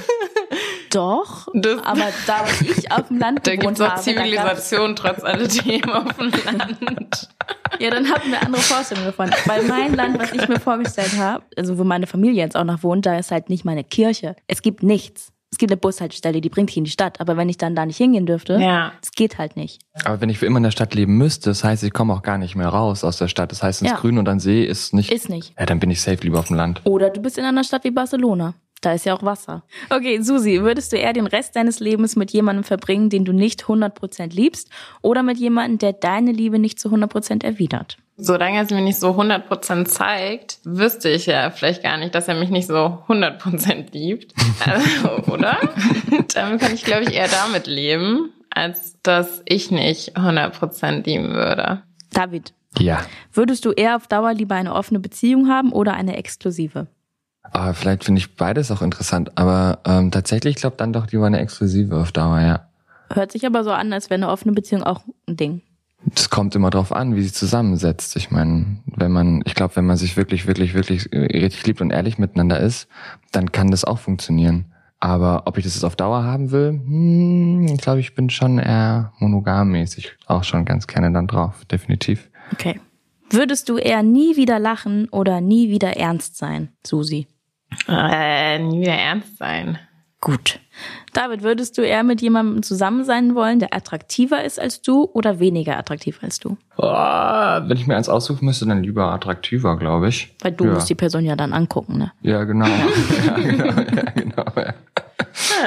[0.94, 4.96] Doch, Das- aber da wo ich auf dem Land Da gewohnt habe, da gab's- Zivilisation
[4.96, 7.28] trotz alledem auf dem Land.
[7.80, 9.30] ja, dann hatten wir andere Vorstellungen davon.
[9.46, 12.82] Weil mein Land, was ich mir vorgestellt habe, also wo meine Familie jetzt auch noch
[12.82, 14.36] wohnt, da ist halt nicht meine Kirche.
[14.46, 15.30] Es gibt nichts.
[15.50, 17.20] Es gibt eine Bushaltestelle, die bringt dich in die Stadt.
[17.20, 18.90] Aber wenn ich dann da nicht hingehen dürfte, Ja.
[19.00, 19.80] es geht halt nicht.
[20.04, 22.22] Aber wenn ich für immer in der Stadt leben müsste, das heißt, ich komme auch
[22.22, 23.52] gar nicht mehr raus aus der Stadt.
[23.52, 23.96] Das heißt, ins Ja.
[23.96, 25.12] Grün und an See ist nicht.
[25.12, 25.54] Ist nicht.
[25.56, 26.80] Ja, dann bin ich safe lieber auf dem Land.
[26.84, 28.54] Oder du bist in einer Stadt wie Barcelona.
[28.84, 29.62] Da ist ja auch Wasser.
[29.88, 33.62] Okay, Susi, würdest du eher den Rest deines Lebens mit jemandem verbringen, den du nicht
[33.64, 34.68] 100% liebst,
[35.00, 37.96] oder mit jemandem, der deine Liebe nicht zu 100% erwidert?
[38.18, 42.34] Solange es mir nicht so 100% zeigt, wüsste ich ja vielleicht gar nicht, dass er
[42.34, 42.74] mich nicht so
[43.08, 44.34] 100% liebt.
[44.66, 45.56] Also, oder?
[46.34, 51.82] Dann kann ich, glaube ich, eher damit leben, als dass ich nicht 100% lieben würde.
[52.12, 53.04] David, Ja.
[53.32, 56.86] würdest du eher auf Dauer lieber eine offene Beziehung haben oder eine exklusive?
[57.52, 59.32] Aber vielleicht finde ich beides auch interessant.
[59.36, 62.68] Aber ähm, tatsächlich glaube dann doch lieber eine Exklusive auf Dauer, ja.
[63.12, 65.62] Hört sich aber so an, als wäre eine offene Beziehung auch ein Ding.
[66.14, 68.16] Es kommt immer drauf an, wie sie zusammensetzt.
[68.16, 71.80] Ich meine, wenn man, ich glaube, wenn man sich wirklich, wirklich, wirklich äh, richtig liebt
[71.80, 72.88] und ehrlich miteinander ist,
[73.32, 74.66] dann kann das auch funktionieren.
[75.00, 78.58] Aber ob ich das jetzt auf Dauer haben will, hm, ich glaube, ich bin schon
[78.58, 82.30] eher monogammäßig auch schon ganz gerne dann drauf, definitiv.
[82.52, 82.80] Okay.
[83.30, 87.26] Würdest du eher nie wieder lachen oder nie wieder ernst sein, Susi?
[87.88, 89.78] Äh, nie wieder ernst sein.
[90.20, 90.58] Gut.
[91.12, 95.38] David, würdest du eher mit jemandem zusammen sein wollen, der attraktiver ist als du oder
[95.38, 96.56] weniger attraktiv als du?
[96.78, 100.34] Oh, wenn ich mir eins aussuchen müsste, dann lieber attraktiver, glaube ich.
[100.40, 100.72] Weil du ja.
[100.72, 102.12] musst die Person ja dann angucken, ne?
[102.22, 102.66] Ja, genau.
[103.26, 103.76] ja, genau.
[103.76, 104.44] Ja, genau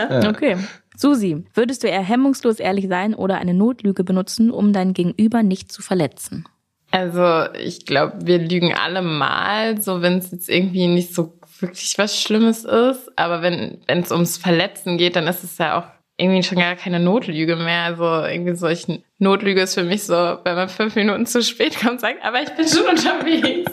[0.10, 0.30] ja.
[0.30, 0.58] Okay.
[0.96, 5.72] Susi, würdest du eher hemmungslos ehrlich sein oder eine Notlüge benutzen, um dein Gegenüber nicht
[5.72, 6.46] zu verletzen?
[6.90, 11.98] Also ich glaube, wir lügen alle mal, so wenn es jetzt irgendwie nicht so wirklich
[11.98, 13.12] was Schlimmes ist.
[13.18, 16.76] Aber wenn wenn es ums Verletzen geht, dann ist es ja auch irgendwie schon gar
[16.76, 17.84] keine Notlüge mehr.
[17.84, 18.88] Also irgendwie solch
[19.20, 22.42] Notlüge ist für mich so, wenn man fünf Minuten zu spät kommt und sagt, aber
[22.42, 23.72] ich bin schon unterwegs.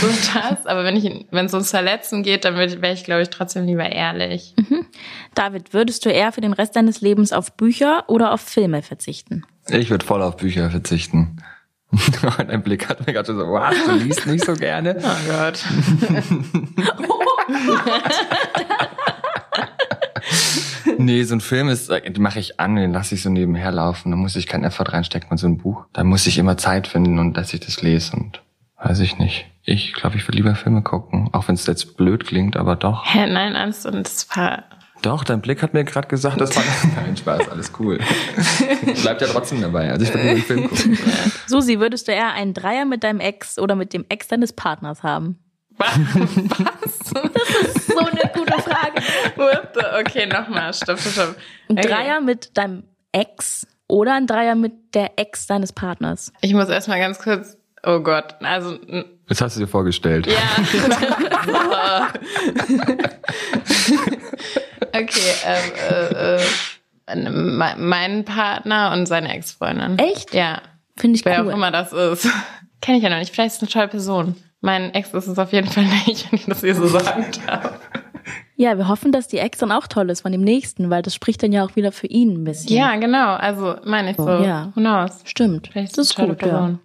[0.00, 0.66] So das.
[0.66, 3.90] Aber wenn ich wenn es ums Verletzen geht, dann wäre ich, glaube ich, trotzdem lieber
[3.90, 4.54] ehrlich.
[5.34, 9.44] David, würdest du eher für den Rest deines Lebens auf Bücher oder auf Filme verzichten?
[9.70, 11.38] Ich würde voll auf Bücher verzichten.
[12.48, 14.96] Dein Blick hat mir gerade so, was, du liest nicht so gerne?
[14.98, 15.64] Oh Gott.
[20.98, 23.72] Nee, so ein Film ist, äh, den mache ich an, den lasse ich so nebenher
[23.72, 24.10] laufen.
[24.10, 25.84] Da muss ich keinen Effort reinstecken und so ein Buch.
[25.92, 28.42] Da muss ich immer Zeit finden und dass ich das lese und
[28.82, 29.46] weiß ich nicht.
[29.62, 33.04] Ich glaube, ich würde lieber Filme gucken, auch wenn es jetzt blöd klingt, aber doch.
[33.06, 34.64] Hä, nein, alles und das war
[35.02, 36.64] Doch, dein Blick hat mir gerade gesagt, das war
[36.96, 37.98] nein Spaß, alles cool.
[39.02, 39.90] Bleibt ja trotzdem dabei.
[39.90, 40.98] Also ich würde lieber einen Film gucken.
[41.46, 45.02] Susi, würdest du eher einen Dreier mit deinem Ex oder mit dem Ex deines Partners
[45.02, 45.38] haben?
[45.78, 45.94] Was?
[47.86, 49.02] So eine gute Frage.
[50.00, 50.72] Okay, nochmal.
[50.74, 51.36] Stopp, stopp, stopp.
[51.68, 51.88] Ein Okay.
[51.88, 56.32] Dreier mit deinem Ex oder ein Dreier mit der Ex deines Partners?
[56.40, 58.78] Ich muss erstmal ganz kurz, oh Gott, also,
[59.28, 60.26] Das hast du dir vorgestellt.
[60.26, 60.34] ja.
[64.92, 66.36] okay, ähm, äh,
[67.06, 69.98] äh, me- mein Partner und seine Ex-Freundin.
[69.98, 70.34] Echt?
[70.34, 70.62] Ja,
[70.96, 71.52] Finde ich wer auch cool.
[71.52, 72.28] immer das ist.
[72.80, 74.36] Kenne ich ja noch nicht, vielleicht ist es eine tolle Person.
[74.64, 77.78] Mein Ex ist es auf jeden Fall nicht, wenn ich das hier so sagen darf.
[78.56, 81.14] Ja, wir hoffen, dass die Ex dann auch toll ist von dem nächsten, weil das
[81.14, 82.74] spricht dann ja auch wieder für ihn ein bisschen.
[82.74, 84.26] Ja, genau, also meine ich so.
[84.26, 84.72] Ja.
[84.74, 85.20] Who knows?
[85.24, 85.68] Stimmt.
[85.72, 86.78] Vielleicht das ist gut, ja.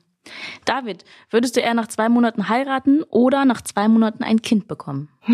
[0.65, 5.07] David, würdest du eher nach zwei Monaten heiraten oder nach zwei Monaten ein Kind bekommen?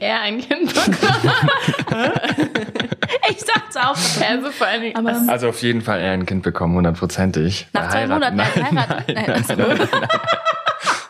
[0.00, 0.98] Er ein Kind bekommen.
[3.30, 3.96] Ich sag's auch.
[4.28, 7.68] Also vor allen Dingen, Aber- Also auf jeden Fall eher ein Kind bekommen, hundertprozentig.
[7.72, 8.36] Nach zwei Heiraten.
[8.36, 8.74] Monaten heiraten?
[8.74, 10.08] Nein, Nein, nein, nein, nein, nein.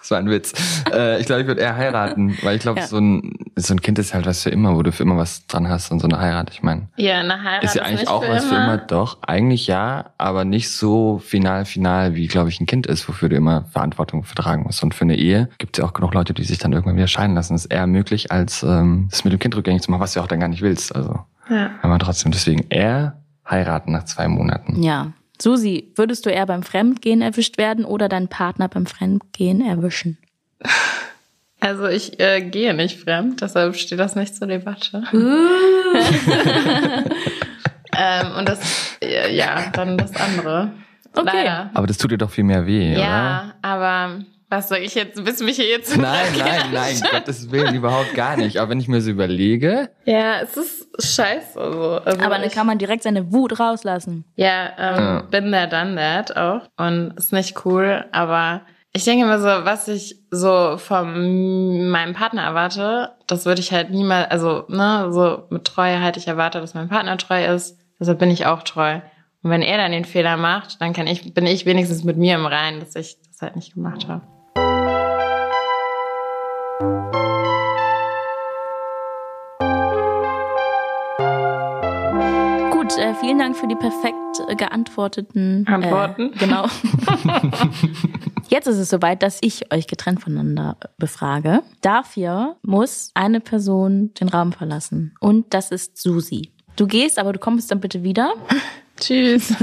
[0.04, 0.52] Das war ein Witz.
[0.92, 2.86] Äh, ich glaube, ich würde eher heiraten, weil ich glaube, Ja.
[2.86, 5.46] so, ein, so ein Kind ist halt was für immer, wo du für immer was
[5.46, 6.50] dran hast und so eine Heirat.
[6.52, 8.76] Ich meine, ja, eine Heirat ist ja eigentlich nicht auch für was für immer.
[8.76, 13.30] Doch, eigentlich ja, aber nicht so final, final, wie, glaube ich, ein Kind ist, wofür
[13.30, 14.82] du immer Verantwortung vertragen musst.
[14.82, 17.08] Und für eine Ehe gibt es ja auch genug Leute, die sich dann irgendwann wieder
[17.08, 17.54] scheiden lassen.
[17.54, 20.20] Das ist eher möglich, als ähm, das mit dem Kind rückgängig zu machen, was du
[20.20, 20.94] auch dann gar nicht willst.
[20.94, 21.70] Also, Ja.
[21.80, 24.82] aber trotzdem, deswegen eher heiraten nach zwei Monaten.
[24.82, 25.12] Ja.
[25.40, 30.18] Susi, würdest du eher beim Fremdgehen erwischt werden oder deinen Partner beim Fremdgehen erwischen?
[31.60, 35.02] Also ich äh, gehe nicht fremd, deshalb steht das nicht zur Debatte.
[37.96, 40.72] ähm, und das, ja, ja, dann das andere.
[41.14, 41.30] Okay.
[41.32, 41.70] Leider.
[41.72, 43.00] Aber das tut dir doch viel mehr weh, oder?
[43.00, 44.24] Ja, aber
[44.56, 48.14] was soll ich jetzt, willst du mich hier jetzt Nein, nein, nein, Gottes Willen, überhaupt
[48.14, 48.58] gar nicht.
[48.58, 51.60] Aber wenn ich mir so überlege, Ja, es ist scheiße.
[51.60, 54.24] Also, also Aber dann kann man direkt seine Wut rauslassen.
[54.36, 55.20] Ja, ähm, Ja.
[55.30, 56.62] bin there, done that auch.
[56.76, 58.62] Und ist nicht cool, aber
[58.92, 63.90] ich denke immer so, was ich so von meinem Partner erwarte, das würde ich halt
[63.90, 68.20] niemals, also, ne, so mit Treue halt ich erwarte, dass mein Partner treu ist, deshalb
[68.20, 69.00] bin ich auch treu.
[69.42, 72.36] Und wenn er dann den Fehler macht, dann kann ich, bin ich wenigstens mit mir
[72.36, 74.22] im Reinen, dass ich das halt nicht gemacht habe.
[82.96, 86.32] Äh, vielen Dank für die perfekt äh, geantworteten Antworten.
[86.34, 86.66] Äh, genau.
[88.48, 91.62] Jetzt ist es soweit, dass ich euch getrennt voneinander befrage.
[91.80, 95.14] Dafür muss eine Person den Raum verlassen.
[95.20, 96.52] Und das ist Susi.
[96.76, 98.34] Du gehst, aber du kommst dann bitte wieder.
[99.00, 99.54] Tschüss.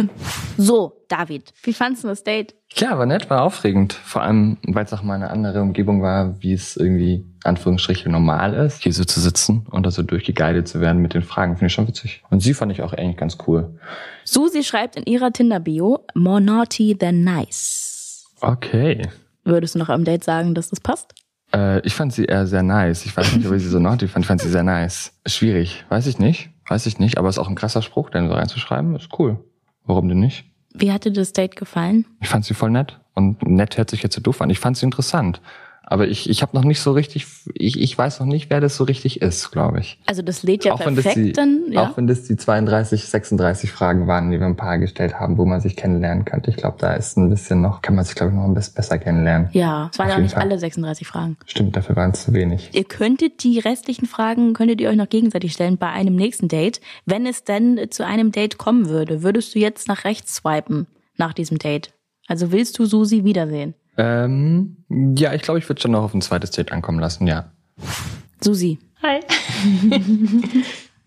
[0.58, 2.56] So, David, wie fandst du das Date?
[2.76, 3.94] klar, war nett, war aufregend.
[3.94, 8.54] Vor allem, weil es auch mal eine andere Umgebung war, wie es irgendwie, Anführungsstriche, normal
[8.54, 11.68] ist, hier so zu sitzen und da so durchgeguidet zu werden mit den Fragen, finde
[11.68, 12.24] ich schon witzig.
[12.30, 13.78] Und sie fand ich auch eigentlich ganz cool.
[14.24, 18.26] Susi schreibt in ihrer Tinder-Bio, more naughty than nice.
[18.42, 19.08] Okay.
[19.44, 21.14] Würdest du noch am Date sagen, dass das passt?
[21.54, 23.06] Äh, ich fand sie eher sehr nice.
[23.06, 24.24] Ich weiß nicht, ob ich sie so naughty fand.
[24.24, 25.14] Ich fand sie sehr nice.
[25.26, 25.84] Schwierig.
[25.90, 26.51] Weiß ich nicht.
[26.72, 27.18] Weiß ich nicht.
[27.18, 28.96] Aber ist auch ein krasser Spruch, den so reinzuschreiben.
[28.96, 29.44] Ist cool.
[29.84, 30.46] Warum denn nicht?
[30.74, 32.06] Wie hat dir das Date gefallen?
[32.22, 32.98] Ich fand sie voll nett.
[33.14, 34.50] Und nett hört sich jetzt so doof an.
[34.50, 35.42] Ich fand sie interessant.
[35.92, 38.78] Aber ich, ich habe noch nicht so richtig, ich, ich weiß noch nicht, wer das
[38.78, 40.00] so richtig ist, glaube ich.
[40.06, 41.66] Also das lädt ja auch perfekt die, dann.
[41.70, 41.84] Ja.
[41.84, 45.44] auch wenn das die 32, 36 Fragen waren, die wir ein paar gestellt haben, wo
[45.44, 46.50] man sich kennenlernen könnte.
[46.50, 48.76] Ich glaube, da ist ein bisschen noch, kann man sich glaube ich noch ein bisschen
[48.76, 49.50] besser kennenlernen.
[49.52, 50.44] ja, es waren ja nicht Fall.
[50.44, 51.36] alle 36 Fragen.
[51.46, 52.70] Stimmt, dafür waren es zu wenig.
[52.72, 56.80] Ihr könntet die restlichen Fragen, könntet ihr euch noch gegenseitig stellen bei einem nächsten Date.
[57.06, 61.34] Wenn es denn zu einem Date kommen würde, würdest du jetzt nach rechts swipen nach
[61.34, 61.92] diesem Date?
[62.28, 63.74] Also willst du Susi wiedersehen?
[64.02, 64.78] Ähm,
[65.18, 67.52] ja, ich glaube, ich würde schon noch auf ein zweites Date ankommen lassen, ja.
[68.44, 69.20] Susi, Hi.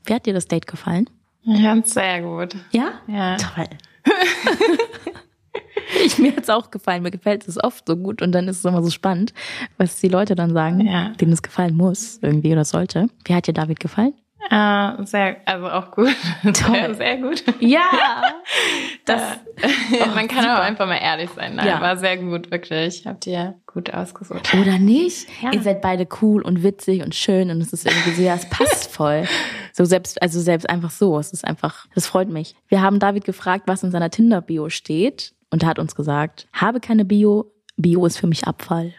[0.07, 1.09] wie hat dir das Date gefallen?
[1.43, 2.57] Ich fand's sehr gut.
[2.73, 2.93] Ja?
[3.07, 3.37] Ja.
[3.37, 3.67] Toll.
[6.05, 7.03] ich, mir hat's auch gefallen.
[7.03, 9.33] Mir gefällt es oft so gut und dann ist es immer so spannend,
[9.77, 11.11] was die Leute dann sagen, Ja.
[11.21, 13.09] denen es gefallen muss irgendwie oder sollte.
[13.25, 14.15] Wie hat dir David gefallen?
[14.51, 16.15] Äh, sehr, also auch gut.
[16.43, 16.53] Toll.
[16.55, 17.43] Sehr, sehr gut.
[17.61, 18.23] Ja,
[19.05, 19.23] das
[20.15, 21.55] Man kann auch einfach mal ehrlich sein.
[21.57, 21.81] Nein, Ja.
[21.81, 23.05] war sehr gut, wirklich.
[23.07, 24.53] Habt ihr gut ausgesucht.
[24.55, 25.27] Oder nicht?
[25.43, 25.53] Ja.
[25.53, 28.49] Ihr seid beide cool und witzig und schön und es ist irgendwie so, ja, es
[28.49, 29.25] passt voll.
[29.73, 31.19] So selbst, also selbst einfach so.
[31.19, 32.55] Es ist einfach, das freut mich.
[32.69, 36.81] Wir haben David gefragt, was in seiner Tinder-Bio steht und er hat uns gesagt, habe
[36.81, 38.93] keine Bio, Bio ist für mich Abfall.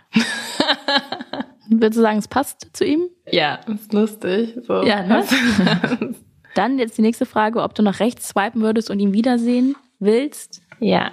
[1.69, 3.08] Würdest du sagen, es passt zu ihm?
[3.32, 4.56] Ja, ist lustig.
[4.65, 4.84] So.
[4.84, 5.23] Ja, ne?
[6.56, 10.62] Dann jetzt die nächste Frage, ob du nach rechts swipen würdest und ihn wiedersehen willst.
[10.80, 11.12] ja.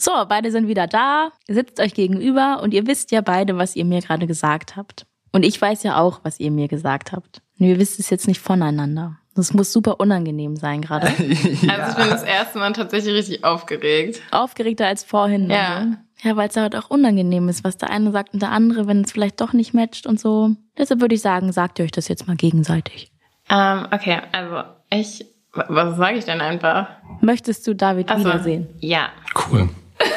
[0.00, 3.74] So, beide sind wieder da, ihr sitzt euch gegenüber und ihr wisst ja beide, was
[3.74, 5.06] ihr mir gerade gesagt habt.
[5.32, 7.42] Und ich weiß ja auch, was ihr mir gesagt habt.
[7.56, 9.18] Nur ihr wisst es jetzt nicht voneinander.
[9.34, 11.06] Das muss super unangenehm sein gerade.
[11.18, 14.20] Also ich bin das erste Mal tatsächlich richtig aufgeregt.
[14.30, 15.50] Aufgeregter als vorhin.
[15.50, 15.82] Ja.
[15.82, 15.98] oder?
[16.22, 19.02] Ja, weil es halt auch unangenehm ist, was der eine sagt und der andere, wenn
[19.02, 20.56] es vielleicht doch nicht matcht und so.
[20.76, 23.12] Deshalb würde ich sagen, sagt ihr euch das jetzt mal gegenseitig.
[23.50, 26.88] Ähm, okay, also ich Was sage ich denn einfach?
[27.20, 28.24] Möchtest du David Ach so.
[28.26, 28.68] wiedersehen?
[28.80, 29.08] Ja.
[29.34, 29.68] Cool.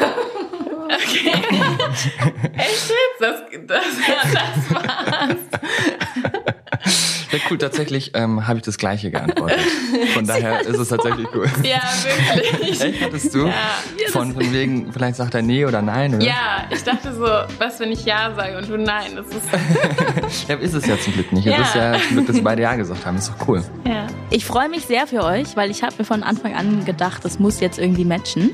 [2.54, 3.20] Echt jetzt?
[3.20, 3.36] Das,
[3.68, 5.36] das, das war's.
[7.32, 9.60] Ja, cool, tatsächlich ähm, habe ich das gleiche geantwortet.
[10.14, 11.46] Von daher ist es tatsächlich cool.
[11.64, 12.82] Ja, wirklich.
[12.82, 13.48] Echt, hattest du?
[13.48, 13.54] Ja.
[14.12, 16.26] Von, von wegen, vielleicht sagt er nee oder nein, oder?
[16.26, 17.24] Ja, ich dachte so,
[17.60, 19.12] was, wenn ich Ja sage und du Nein?
[19.16, 21.46] Das ist, Ja, ist es ja zum Glück nicht.
[21.48, 21.62] Es Ja.
[21.62, 23.18] ist ja zum Glück, dass wir beide Ja gesagt haben.
[23.18, 23.64] Ist doch cool.
[23.86, 24.08] ja.
[24.34, 27.38] Ich freue mich sehr für euch, weil ich habe mir von Anfang an gedacht, das
[27.40, 28.52] muss jetzt irgendwie matchen.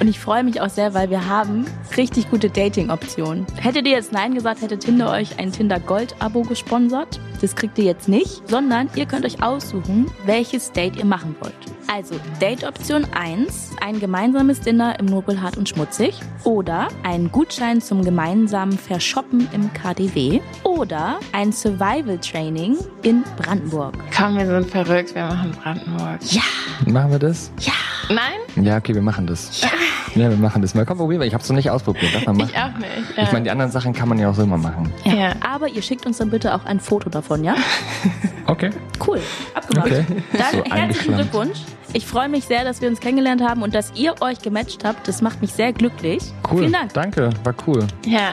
[0.00, 1.66] Und ich freue mich auch sehr, weil wir haben
[1.96, 3.46] richtig gute Dating-Optionen.
[3.60, 7.20] Hättet ihr jetzt Nein gesagt, hätte Tinder euch ein Tinder Gold-Abo gesponsert.
[7.40, 11.54] Das kriegt ihr jetzt nicht, sondern ihr könnt euch aussuchen, welches Date ihr machen wollt.
[11.92, 18.78] Also Date-Option 1, ein gemeinsames Dinner im Nobelhart und Schmutzig oder ein Gutschein zum gemeinsamen
[18.78, 20.40] Verschoppen im KDW
[20.80, 23.94] oder ein Survival-Training in Brandenburg.
[24.16, 26.18] Komm, wir sind verrückt, wir machen Brandenburg.
[26.32, 26.40] Ja,
[26.86, 27.50] Machen wir das?
[27.60, 27.72] ja.
[28.08, 28.64] Nein?
[28.64, 29.60] Ja, okay, wir machen das.
[30.16, 30.84] Ja, wir machen das mal.
[30.84, 31.26] Komm, probieren wir.
[31.28, 32.12] Ich habe es noch nicht ausprobiert.
[32.12, 32.50] Darf man machen?
[32.52, 33.16] Ich auch nicht.
[33.16, 33.22] Ja.
[33.22, 34.92] Ich meine, die anderen Sachen kann man ja auch so immer machen.
[35.04, 35.14] Ja.
[35.14, 35.32] Ja.
[35.48, 37.54] Aber ihr schickt uns dann bitte auch ein Foto davon, ja?
[38.46, 38.70] Okay.
[39.06, 39.20] Cool.
[39.54, 39.86] Abgemacht.
[39.86, 40.04] Okay.
[40.32, 41.14] Dann So herzlichen.
[41.14, 41.58] Glückwunsch.
[41.92, 45.06] Ich freue mich sehr, dass wir uns kennengelernt haben und dass ihr euch gematcht habt.
[45.06, 46.20] Das macht mich sehr glücklich.
[46.50, 46.60] Cool.
[46.60, 46.92] Vielen Dank.
[46.94, 47.86] Danke, war cool.
[48.06, 48.32] ja.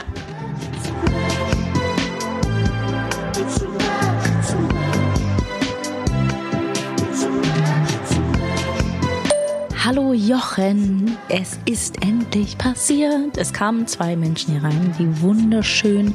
[9.87, 13.37] Hallo Jochen, es ist endlich passiert.
[13.37, 16.13] Es kamen zwei Menschen hier rein, die wunderschön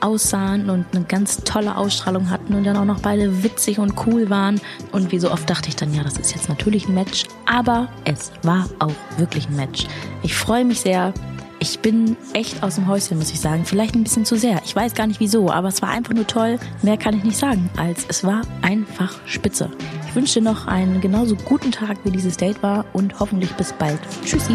[0.00, 4.30] aussahen und eine ganz tolle Ausstrahlung hatten und dann auch noch beide witzig und cool
[4.30, 4.60] waren.
[4.90, 7.86] Und wie so oft dachte ich dann, ja, das ist jetzt natürlich ein Match, aber
[8.04, 9.86] es war auch wirklich ein Match.
[10.24, 11.14] Ich freue mich sehr.
[11.58, 13.64] Ich bin echt aus dem Häuschen, muss ich sagen.
[13.64, 14.60] Vielleicht ein bisschen zu sehr.
[14.64, 16.58] Ich weiß gar nicht wieso, aber es war einfach nur toll.
[16.82, 19.70] Mehr kann ich nicht sagen, als es war einfach spitze.
[20.08, 23.72] Ich wünsche dir noch einen genauso guten Tag, wie dieses Date war und hoffentlich bis
[23.72, 23.98] bald.
[24.24, 24.54] Tschüssi.